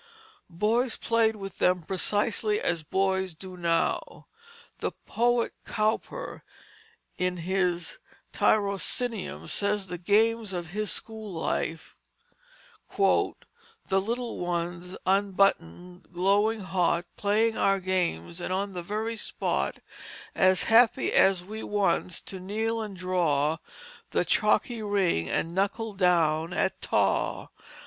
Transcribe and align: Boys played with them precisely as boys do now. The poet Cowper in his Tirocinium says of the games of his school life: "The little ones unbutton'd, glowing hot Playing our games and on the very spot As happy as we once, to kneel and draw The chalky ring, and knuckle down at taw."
Boys 0.49 0.97
played 0.97 1.35
with 1.35 1.59
them 1.59 1.83
precisely 1.83 2.59
as 2.59 2.81
boys 2.81 3.35
do 3.35 3.55
now. 3.55 4.25
The 4.79 4.93
poet 5.05 5.53
Cowper 5.63 6.43
in 7.19 7.37
his 7.37 7.99
Tirocinium 8.33 9.47
says 9.47 9.83
of 9.83 9.89
the 9.89 9.97
games 9.99 10.53
of 10.53 10.69
his 10.69 10.91
school 10.91 11.31
life: 11.31 11.99
"The 12.97 14.01
little 14.01 14.39
ones 14.39 14.97
unbutton'd, 15.05 16.11
glowing 16.11 16.61
hot 16.61 17.05
Playing 17.15 17.55
our 17.55 17.79
games 17.79 18.41
and 18.41 18.51
on 18.51 18.73
the 18.73 18.81
very 18.81 19.15
spot 19.15 19.81
As 20.33 20.63
happy 20.63 21.13
as 21.13 21.45
we 21.45 21.61
once, 21.61 22.21
to 22.21 22.39
kneel 22.39 22.81
and 22.81 22.97
draw 22.97 23.57
The 24.09 24.25
chalky 24.25 24.81
ring, 24.81 25.29
and 25.29 25.53
knuckle 25.53 25.93
down 25.93 26.53
at 26.53 26.81
taw." 26.81 27.49